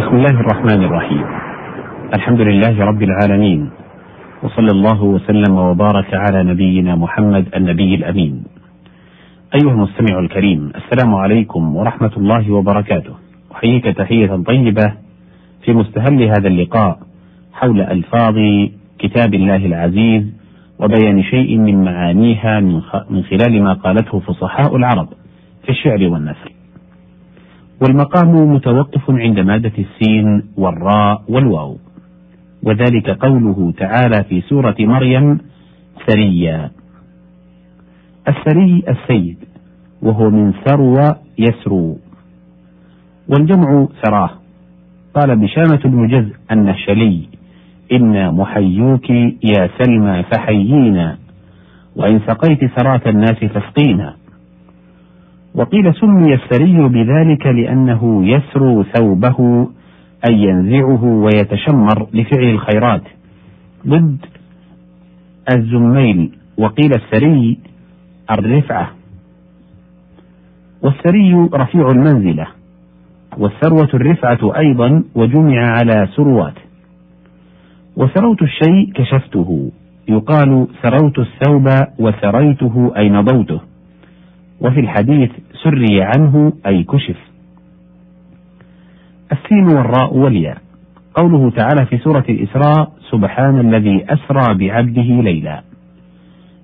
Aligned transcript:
بسم 0.00 0.16
الله 0.16 0.40
الرحمن 0.40 0.84
الرحيم. 0.84 1.24
الحمد 2.14 2.40
لله 2.40 2.84
رب 2.84 3.02
العالمين. 3.02 3.70
وصلى 4.42 4.70
الله 4.72 5.02
وسلم 5.02 5.54
وبارك 5.58 6.14
على 6.14 6.42
نبينا 6.42 6.96
محمد 6.96 7.44
النبي 7.56 7.94
الأمين. 7.94 8.44
أيها 9.54 9.72
المستمع 9.72 10.18
الكريم 10.18 10.72
السلام 10.76 11.14
عليكم 11.14 11.76
ورحمة 11.76 12.12
الله 12.16 12.50
وبركاته. 12.50 13.14
أحييك 13.52 13.84
تحية 13.84 14.36
طيبة 14.46 14.92
في 15.64 15.72
مستهل 15.72 16.22
هذا 16.22 16.48
اللقاء 16.48 16.98
حول 17.52 17.80
ألفاظ 17.80 18.36
كتاب 18.98 19.34
الله 19.34 19.66
العزيز 19.66 20.22
وبيان 20.78 21.22
شيء 21.22 21.58
من 21.58 21.84
معانيها 21.84 22.60
من 23.10 23.22
خلال 23.22 23.62
ما 23.62 23.72
قالته 23.72 24.18
فصحاء 24.18 24.76
العرب 24.76 25.08
في 25.64 25.68
الشعر 25.68 26.08
والنثر. 26.08 26.59
والمقام 27.82 28.52
متوقف 28.54 29.10
عند 29.10 29.38
مادة 29.38 29.72
السين 29.78 30.42
والراء 30.56 31.22
والواو. 31.28 31.76
وذلك 32.62 33.10
قوله 33.10 33.72
تعالى 33.78 34.24
في 34.28 34.40
سورة 34.40 34.76
مريم 34.80 35.38
سريا. 36.06 36.70
السري 38.28 38.82
السيد 38.88 39.36
وهو 40.02 40.30
من 40.30 40.52
ثروى 40.52 41.16
يسرو. 41.38 41.96
والجمع 43.28 43.86
ثراه 44.04 44.30
قال 45.14 45.36
بشامة 45.36 45.80
بن 45.84 46.08
جزء 46.08 46.34
النشلي 46.52 47.28
إنا 47.92 48.30
محيوك 48.30 49.10
يا 49.42 49.68
سلمى 49.78 50.22
فحيينا 50.22 51.18
وإن 51.96 52.20
سقيت 52.26 52.60
سرات 52.78 53.06
الناس 53.06 53.44
فاسقينا. 53.44 54.19
وقيل 55.54 55.94
سمي 55.94 56.34
السري 56.34 56.88
بذلك 56.88 57.46
لأنه 57.46 58.26
يسرو 58.26 58.82
ثوبه 58.82 59.68
أي 60.30 60.34
ينزعه 60.34 61.04
ويتشمر 61.04 62.08
لفعل 62.14 62.44
الخيرات. 62.44 63.02
ضد 63.86 64.18
الزميل 65.56 66.30
وقيل 66.58 66.90
السري 66.94 67.58
الرفعة. 68.30 68.90
والسري 70.82 71.48
رفيع 71.54 71.86
المنزلة 71.86 72.46
والثروة 73.38 73.88
الرفعة 73.94 74.58
أيضا 74.58 75.04
وجمع 75.14 75.70
على 75.70 76.08
سروات. 76.16 76.54
وسروت 77.96 78.42
الشيء 78.42 78.92
كشفته 78.94 79.70
يقال 80.08 80.66
سروت 80.82 81.18
الثوب 81.18 81.68
وسريته 81.98 82.92
أي 82.96 83.08
نضوته. 83.08 83.69
وفي 84.60 84.80
الحديث 84.80 85.30
سري 85.64 86.02
عنه 86.02 86.52
أي 86.66 86.82
كشف. 86.82 87.16
السين 89.32 89.64
والراء 89.64 90.16
والياء. 90.16 90.58
قوله 91.14 91.50
تعالى 91.50 91.86
في 91.86 91.98
سورة 91.98 92.24
الإسراء 92.28 92.92
سبحان 93.10 93.60
الذي 93.60 94.04
أسرى 94.08 94.54
بعبده 94.54 95.22
ليلا. 95.22 95.62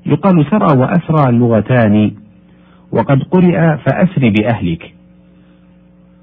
يقال 0.06 0.46
سرى 0.50 0.78
وأسرى 0.78 1.30
اللغتان 1.30 2.12
وقد 2.92 3.22
قرئ 3.22 3.76
فأسر 3.76 4.30
بأهلك. 4.38 4.94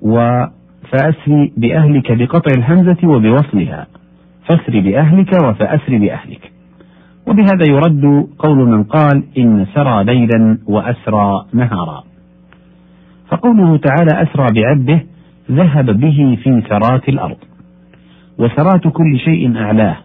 وفأسر 0.01 1.49
بأهلك 1.57 2.11
بقطع 2.11 2.51
الهمزة 2.57 3.07
وبوصلها. 3.07 3.87
فأسر 4.45 4.79
بأهلك 4.79 5.31
وفأسر 5.43 5.97
بأهلك. 5.97 6.52
وبهذا 7.27 7.63
يرد 7.69 8.27
قول 8.39 8.57
من 8.57 8.83
قال 8.83 9.23
إن 9.37 9.65
سرى 9.75 10.03
ليلا 10.03 10.57
وأسرى 10.67 11.45
نهارا. 11.53 12.03
فقوله 13.27 13.77
تعالى 13.77 14.23
أسرى 14.23 14.47
بعبده 14.53 15.05
ذهب 15.51 15.99
به 15.99 16.37
في 16.43 16.63
سرات 16.69 17.09
الأرض. 17.09 17.37
وسرات 18.37 18.87
كل 18.87 19.19
شيء 19.19 19.57
أعلاه 19.57 19.97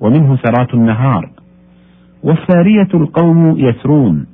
ومنه 0.00 0.38
سرات 0.44 0.74
النهار. 0.74 1.30
والسارية 2.22 2.88
القوم 2.94 3.58
يسرون 3.58 4.26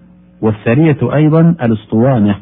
والسارية 0.42 1.14
أيضا 1.14 1.41
الأسطوانة. 1.62 2.37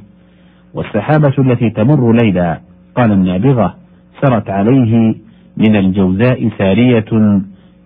والسحابة 0.74 1.34
التي 1.38 1.70
تمر 1.70 2.12
ليلا 2.12 2.60
قال 2.94 3.12
النابغة 3.12 3.74
سرت 4.22 4.50
عليه 4.50 5.14
من 5.56 5.76
الجوزاء 5.76 6.48
سارية 6.58 7.40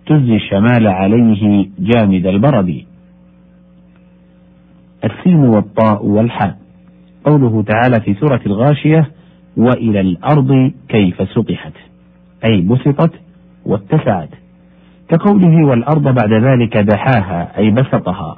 تزي 0.05 0.35
الشمال 0.35 0.87
عليه 0.87 1.67
جامد 1.79 2.25
البرد. 2.25 2.83
السين 5.03 5.39
والطاء 5.39 6.05
والحاء. 6.05 6.57
قوله 7.25 7.63
تعالى 7.63 8.01
في 8.05 8.13
سورة 8.13 8.41
الغاشية 8.45 9.11
وإلى 9.57 9.99
الأرض 9.99 10.71
كيف 10.89 11.29
سطحت. 11.29 11.73
أي 12.45 12.61
بسطت 12.61 13.11
واتسعت. 13.65 14.29
كقوله 15.09 15.67
والأرض 15.67 16.03
بعد 16.03 16.33
ذلك 16.33 16.77
دحاها 16.77 17.57
أي 17.57 17.71
بسطها. 17.71 18.37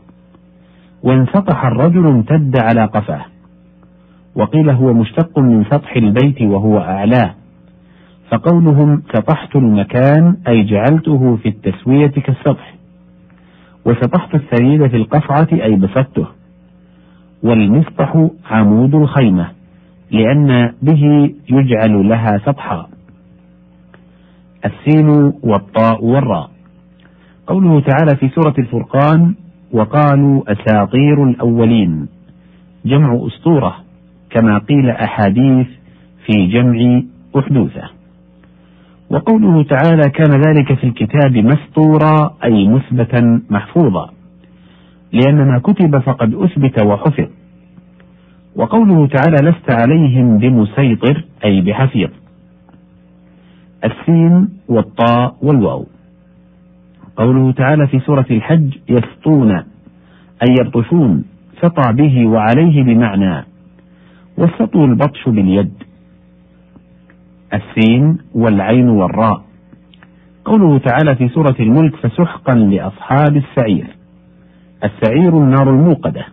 وانسطح 1.03 1.65
الرجل 1.65 2.07
امتد 2.07 2.55
على 2.63 2.85
قفاه. 2.85 3.25
وقيل 4.35 4.69
هو 4.69 4.93
مشتق 4.93 5.39
من 5.39 5.63
سطح 5.63 5.95
البيت 5.95 6.41
وهو 6.41 6.79
أعلاه. 6.79 7.33
فقولهم 8.31 9.03
سطحت 9.13 9.55
المكان 9.55 10.37
أي 10.47 10.63
جعلته 10.63 11.35
في 11.35 11.49
التسوية 11.49 12.07
كالسطح. 12.07 12.75
وسطحت 13.85 14.35
السرير 14.35 14.89
في 14.89 14.97
القصعة 14.97 15.47
أي 15.51 15.75
بسطته. 15.75 16.27
والمسطح 17.43 18.27
عمود 18.51 18.95
الخيمة 18.95 19.51
لأن 20.11 20.73
به 20.81 21.33
يجعل 21.49 22.09
لها 22.09 22.37
سطحا. 22.45 22.87
السين 24.65 25.09
والطاء 25.43 26.05
والراء. 26.05 26.49
قوله 27.47 27.79
تعالى 27.79 28.17
في 28.19 28.29
سورة 28.29 28.53
الفرقان 28.59 29.35
وقالوا 29.71 30.51
أساطير 30.51 31.23
الأولين. 31.23 32.07
جمع 32.85 33.27
أسطورة 33.27 33.75
كما 34.29 34.57
قيل 34.57 34.89
أحاديث 34.89 35.67
في 36.25 36.47
جمع 36.47 37.01
أحدوثة. 37.39 37.94
وقوله 39.09 39.63
تعالى 39.63 40.09
كان 40.09 40.41
ذلك 40.41 40.73
في 40.73 40.83
الكتاب 40.83 41.37
مسطورا 41.37 42.33
أي 42.43 42.67
مثبتا 42.67 43.41
محفوظا. 43.49 44.09
لأن 45.13 45.47
ما 45.47 45.59
كتب 45.59 45.99
فقد 45.99 46.33
أثبت 46.33 46.81
وحفظ. 46.81 47.27
وقوله 48.55 49.07
تعالى 49.07 49.49
لست 49.49 49.71
عليهم 49.71 50.37
بمسيطر 50.37 51.23
أي 51.45 51.61
بحفيظ. 51.61 52.09
السين 53.83 54.49
والطاء 54.67 55.35
والواو. 55.41 55.85
قوله 57.17 57.51
تعالى 57.51 57.87
في 57.87 57.99
سورة 57.99 58.25
الحج 58.31 58.77
يسطون 58.89 59.51
أي 59.51 60.55
يبطشون 60.61 61.23
سطى 61.61 61.93
به 61.93 62.27
وعليه 62.27 62.83
بمعنى. 62.83 63.45
والسطو 64.37 64.85
البطش 64.85 65.29
باليد. 65.29 65.73
السين 67.53 68.17
والعين 68.35 68.89
والراء. 68.89 69.41
قوله 70.45 70.77
تعالى 70.77 71.15
في 71.15 71.29
سورة 71.29 71.55
الملك 71.59 71.95
فسحقا 71.95 72.55
لأصحاب 72.55 73.35
السعير. 73.37 73.87
السعير 74.83 75.37
النار 75.37 75.69
الموقدة 75.69 76.25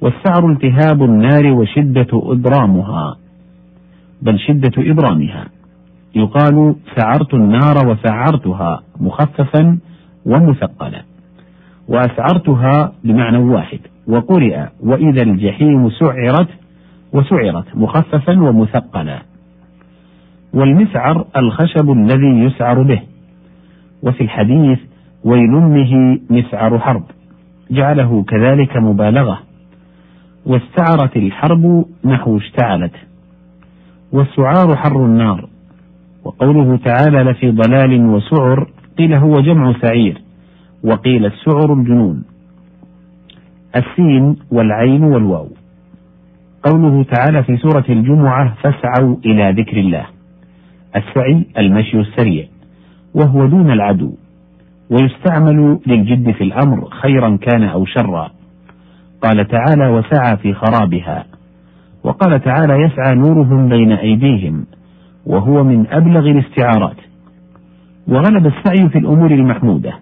والسعر 0.00 0.50
التهاب 0.50 1.02
النار 1.02 1.46
وشدة 1.46 2.08
إضرامها 2.12 3.16
بل 4.22 4.38
شدة 4.38 4.72
إضرامها 4.78 5.44
يقال 6.14 6.76
سعرت 6.96 7.34
النار 7.34 7.88
وسعرتها 7.88 8.82
مخففا 9.00 9.78
ومثقلا. 10.26 11.02
وأسعرتها 11.88 12.92
بمعنى 13.04 13.38
واحد 13.38 13.78
وقرئ 14.06 14.66
وإذا 14.82 15.22
الجحيم 15.22 15.90
سعرت 15.90 16.48
وسعرت 17.12 17.76
مخففا 17.76 18.42
ومثقلا. 18.42 19.22
والمسعر 20.56 21.24
الخشب 21.36 21.90
الذي 21.90 22.26
يسعر 22.26 22.82
به. 22.82 23.00
وفي 24.02 24.20
الحديث 24.20 24.78
ويلمه 25.24 26.18
مسعر 26.30 26.78
حرب. 26.78 27.02
جعله 27.70 28.22
كذلك 28.22 28.76
مبالغة. 28.76 29.38
واستعرت 30.46 31.16
الحرب 31.16 31.84
نحو 32.04 32.36
اشتعلت. 32.36 32.92
والسعار 34.12 34.76
حر 34.76 35.04
النار. 35.04 35.48
وقوله 36.24 36.76
تعالى 36.76 37.30
لفي 37.30 37.50
ضلال 37.50 38.06
وسعر 38.06 38.66
قيل 38.98 39.14
هو 39.14 39.32
جمع 39.32 39.72
سعير. 39.72 40.22
وقيل 40.84 41.26
السعر 41.26 41.72
الجنون. 41.72 42.24
السين 43.76 44.36
والعين 44.52 45.04
والواو. 45.04 45.48
قوله 46.62 47.02
تعالى 47.02 47.42
في 47.42 47.56
سورة 47.56 47.84
الجمعة 47.88 48.54
فاسعوا 48.62 49.16
إلى 49.24 49.62
ذكر 49.62 49.76
الله. 49.76 50.15
السعي 50.96 51.46
المشي 51.58 52.00
السريع 52.00 52.44
وهو 53.14 53.46
دون 53.46 53.70
العدو 53.70 54.12
ويستعمل 54.90 55.78
للجد 55.86 56.30
في 56.30 56.44
الأمر 56.44 56.88
خيرا 56.90 57.36
كان 57.36 57.62
أو 57.62 57.84
شرا. 57.84 58.30
قال 59.22 59.48
تعالى 59.48 59.88
وسعى 59.88 60.36
في 60.36 60.54
خرابها 60.54 61.24
وقال 62.04 62.42
تعالى 62.42 62.74
يسعى 62.82 63.14
نورهم 63.14 63.68
بين 63.68 63.92
أيديهم 63.92 64.66
وهو 65.26 65.64
من 65.64 65.86
أبلغ 65.90 66.30
الاستعارات 66.30 66.96
وغلب 68.08 68.46
السعي 68.46 68.88
في 68.88 68.98
الأمور 68.98 69.30
المحمودة 69.30 69.92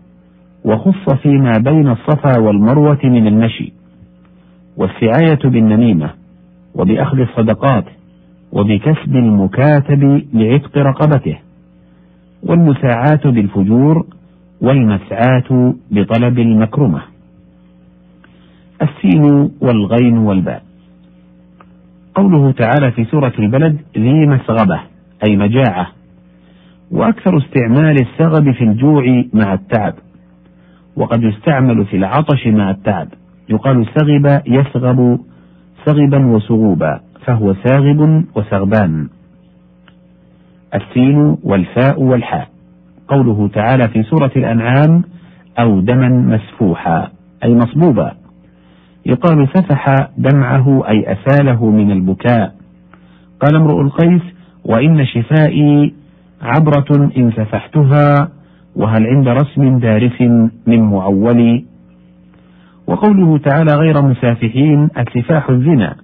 وخص 0.65 1.15
فيما 1.23 1.53
بين 1.59 1.89
الصفا 1.89 2.41
والمروة 2.41 2.99
من 3.05 3.27
المشي 3.27 3.73
والسعاية 4.77 5.51
بالنميمة 5.51 6.11
وبأخذ 6.75 7.19
الصدقات 7.21 7.85
وبكسب 8.55 9.17
المكاتب 9.17 10.23
لعتق 10.33 10.79
رقبته 10.79 11.39
والمساعاة 12.43 13.21
بالفجور 13.25 14.07
والمسعاة 14.61 15.75
بطلب 15.91 16.39
المكرمة. 16.39 17.03
السين 18.83 19.51
والغين 19.61 20.19
والباء. 20.19 20.63
قوله 22.15 22.53
تعالى 22.53 22.91
في 22.91 23.05
سورة 23.05 23.33
البلد 23.39 23.81
ذي 23.99 24.27
مسغبة 24.27 24.81
أي 25.27 25.37
مجاعة. 25.37 25.87
وأكثر 26.91 27.39
استعمال 27.39 27.97
السغب 28.01 28.53
في 28.53 28.65
الجوع 28.65 29.25
مع 29.33 29.55
التعب. 29.55 29.95
وقد 30.97 31.23
يستعمل 31.23 31.85
في 31.85 31.97
العطش 31.97 32.47
مع 32.47 32.71
التعب. 32.71 33.09
يقال 33.49 33.87
سغب 33.99 34.43
يسغب 34.47 35.21
سغبا 35.87 36.27
وسغوبا. 36.27 37.01
فهو 37.27 37.55
ساغب 37.55 38.25
وسغبان 38.37 39.09
السين 40.75 41.37
والفاء 41.43 42.03
والحاء. 42.03 42.49
قوله 43.09 43.49
تعالى 43.49 43.89
في 43.89 44.03
سورة 44.03 44.31
الأنعام 44.37 45.03
أو 45.59 45.81
دما 45.81 46.09
مسفوحا 46.09 47.09
أي 47.45 47.55
مصبوبا. 47.55 48.13
يقال 49.07 49.49
سفح 49.55 50.09
دمعه 50.19 50.89
أي 50.89 51.13
أساله 51.13 51.71
من 51.71 51.91
البكاء. 51.91 52.55
قال 53.41 53.57
امرؤ 53.57 53.81
القيس 53.81 54.23
وإن 54.65 55.07
شفائي 55.07 55.95
عبرة 56.43 57.11
إن 57.17 57.31
سفحتها 57.31 58.29
وهل 58.77 59.07
عند 59.07 59.29
رسم 59.29 59.79
دارس 59.79 60.21
من 60.67 60.81
معول 60.81 61.65
وقوله 62.87 63.39
تعالى 63.39 63.75
غير 63.75 64.03
مسافحين 64.03 64.89
السفاح 64.99 65.51
الزنا. 65.51 66.04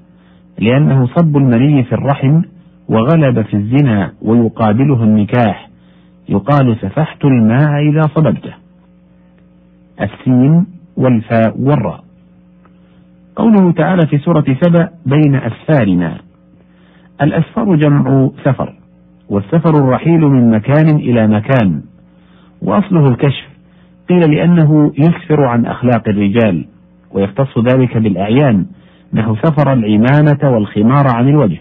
لأنه 0.61 1.07
صب 1.07 1.37
المني 1.37 1.85
في 1.85 1.93
الرحم 1.93 2.43
وغلب 2.89 3.43
في 3.43 3.55
الزنا 3.55 4.13
ويقابله 4.23 5.05
النكاح. 5.05 5.69
يقال 6.29 6.77
سفحت 6.81 7.25
الماء 7.25 7.91
إذا 7.91 8.03
صببته. 8.03 8.53
السين 10.01 10.67
والفاء 10.97 11.61
والراء. 11.61 12.05
قوله 13.37 13.73
تعالى 13.73 14.07
في 14.07 14.19
سورة 14.19 14.45
سبأ 14.61 14.89
بين 15.07 15.35
أسفارنا. 15.35 16.19
الأسفار 17.23 17.77
جمع 17.77 18.31
سفر 18.45 18.75
والسفر 19.29 19.71
الرحيل 19.71 20.21
من 20.21 20.51
مكان 20.51 20.97
إلى 20.97 21.27
مكان. 21.27 21.83
وأصله 22.63 23.09
الكشف. 23.09 23.49
قيل 24.09 24.35
لأنه 24.35 24.93
يسفر 24.99 25.45
عن 25.45 25.67
أخلاق 25.67 26.09
الرجال 26.09 26.67
ويختص 27.13 27.59
ذلك 27.59 27.97
بالأعيان. 27.97 28.67
نحو 29.13 29.37
سفر 29.37 29.73
العمامة 29.73 30.39
والخمار 30.43 31.05
عن 31.15 31.29
الوجه. 31.29 31.59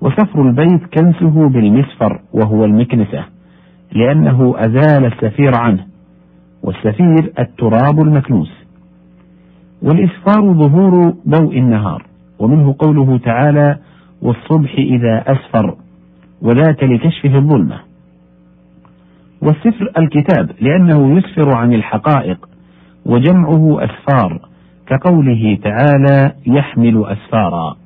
وسفر 0.00 0.42
البيت 0.42 0.86
كنسه 0.98 1.48
بالمسفر 1.48 2.20
وهو 2.32 2.64
المكنسة 2.64 3.24
لأنه 3.92 4.54
أزال 4.56 5.04
السفير 5.04 5.52
عنه 5.58 5.86
والسفير 6.62 7.32
التراب 7.38 8.00
المكنوس. 8.00 8.52
والإسفار 9.82 10.52
ظهور 10.52 11.14
ضوء 11.28 11.58
النهار 11.58 12.06
ومنه 12.38 12.74
قوله 12.78 13.18
تعالى 13.18 13.78
والصبح 14.22 14.74
إذا 14.78 15.24
أسفر 15.26 15.76
وذاك 16.42 16.82
لكشفه 16.82 17.36
الظلمة 17.38 17.80
والسفر 19.42 19.92
الكتاب 19.98 20.50
لأنه 20.60 21.18
يسفر 21.18 21.54
عن 21.54 21.72
الحقائق 21.72 22.48
وجمعه 23.06 23.84
أسفار. 23.84 24.48
كقوله 24.86 25.58
تعالى 25.62 26.32
يحمل 26.46 27.04
أسفارا. 27.06 27.76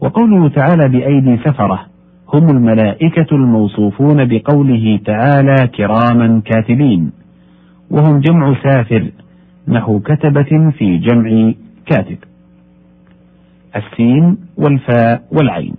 وقوله 0.00 0.48
تعالى 0.48 0.88
بأيدي 0.88 1.36
سفرة 1.36 1.86
هم 2.34 2.50
الملائكة 2.50 3.26
الموصوفون 3.36 4.24
بقوله 4.28 5.00
تعالى 5.04 5.66
كراما 5.66 6.42
كاتبين 6.44 7.12
وهم 7.90 8.20
جمع 8.20 8.54
سافر 8.62 9.10
نحو 9.68 10.00
كتبة 10.00 10.70
في 10.78 10.98
جمع 10.98 11.52
كاتب. 11.86 12.18
السين 13.76 14.38
والفاء 14.56 15.22
والعين. 15.32 15.74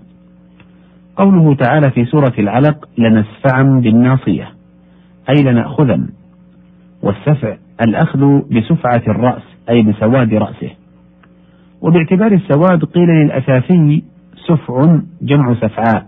قوله 1.16 1.56
تعالى 1.56 1.92
في 1.92 2.06
سورة 2.06 2.34
العلق 2.40 2.90
لنسفعا 2.98 3.64
بالناصية 3.64 4.50
أي 5.30 5.44
لنأخذن. 5.44 6.10
والسفع 7.04 7.58
الأخذ 7.82 8.42
بسفعة 8.52 9.02
الرأس. 9.08 9.55
أي 9.70 9.82
بسواد 9.82 10.34
رأسه. 10.34 10.70
وباعتبار 11.82 12.32
السواد 12.32 12.86
قيل 12.86 13.10
للأساسي 13.10 14.04
سفع 14.48 15.00
جمع 15.22 15.54
سفعاء. 15.54 16.06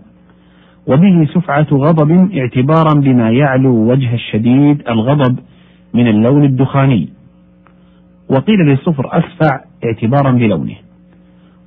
وبه 0.86 1.26
سفعة 1.34 1.66
غضب 1.72 2.32
اعتبارا 2.34 3.00
بما 3.00 3.30
يعلو 3.30 3.90
وجه 3.90 4.14
الشديد 4.14 4.88
الغضب 4.88 5.38
من 5.94 6.08
اللون 6.08 6.44
الدخاني. 6.44 7.08
وقيل 8.30 8.58
للصفر 8.58 9.18
أسفع 9.18 9.60
اعتبارا 9.84 10.32
بلونه. 10.32 10.76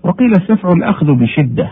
وقيل 0.04 0.32
السفع 0.32 0.72
الأخذ 0.72 1.14
بشدة 1.14 1.72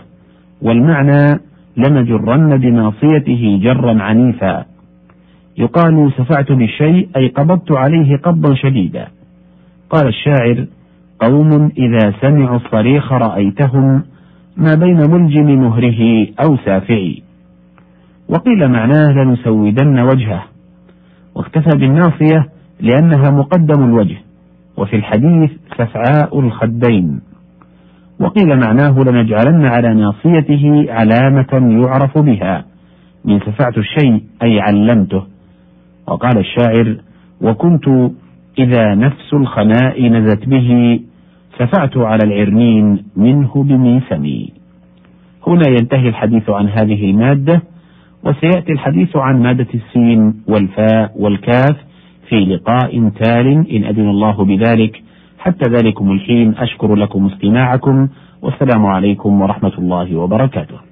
والمعنى 0.62 1.40
لنجرن 1.76 2.56
بناصيته 2.56 3.60
جرا 3.62 4.02
عنيفا. 4.02 4.64
يقال 5.58 6.12
سفعت 6.16 6.52
بالشيء 6.52 7.08
أي 7.16 7.28
قبضت 7.28 7.72
عليه 7.72 8.16
قبضا 8.16 8.54
شديدا. 8.54 9.08
قال 9.90 10.08
الشاعر 10.08 10.66
قوم 11.20 11.72
إذا 11.78 12.12
سمعوا 12.20 12.56
الصريخ 12.56 13.12
رأيتهم 13.12 14.02
ما 14.56 14.74
بين 14.74 15.10
ملجم 15.10 15.62
مهره 15.62 16.26
أو 16.44 16.56
سافعي. 16.56 17.22
وقيل 18.28 18.68
معناه 18.68 19.12
لنسودن 19.12 20.00
وجهه. 20.00 20.44
واكتفى 21.34 21.78
بالناصية 21.78 22.48
لأنها 22.80 23.30
مقدم 23.30 23.84
الوجه 23.84 24.16
وفي 24.76 24.96
الحديث 24.96 25.50
سفعاء 25.78 26.40
الخدين. 26.40 27.20
وقيل 28.20 28.60
معناه 28.60 28.98
لنجعلن 28.98 29.64
على 29.64 29.94
ناصيته 29.94 30.86
علامة 30.88 31.82
يعرف 31.82 32.18
بها 32.18 32.64
من 33.24 33.40
سفعت 33.40 33.78
الشيء 33.78 34.22
أي 34.42 34.60
علمته. 34.60 35.22
وقال 36.06 36.38
الشاعر 36.38 36.96
وكنت 37.40 38.10
إذا 38.58 38.94
نفس 38.94 39.34
الخناء 39.34 40.08
نزت 40.08 40.48
به 40.48 41.00
سفعت 41.58 41.96
على 41.96 42.24
العرنين 42.24 43.04
منه 43.16 43.52
بميسمي 43.54 44.52
هنا 45.46 45.68
ينتهي 45.68 46.08
الحديث 46.08 46.50
عن 46.50 46.68
هذه 46.68 47.10
المادة 47.10 47.62
وسيأتي 48.24 48.72
الحديث 48.72 49.16
عن 49.16 49.42
مادة 49.42 49.66
السين 49.74 50.34
والفاء 50.48 51.12
والكاف 51.16 51.76
في 52.28 52.36
لقاء 52.36 53.08
تال. 53.08 53.46
إن 53.76 53.84
أذن 53.84 54.08
الله 54.08 54.44
بذلك. 54.44 55.02
حتى 55.38 55.70
ذلكم 55.70 56.10
الحين 56.10 56.54
أشكر 56.58 56.94
لكم 56.94 57.26
استماعكم 57.26 58.08
والسلام 58.42 58.86
عليكم 58.86 59.40
ورحمة 59.40 59.72
الله 59.78 60.16
وبركاته. 60.16 60.89